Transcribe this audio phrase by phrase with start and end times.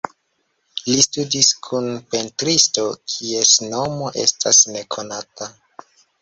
[0.85, 5.51] Li studis kun pentristo kies nomo estas nekonata.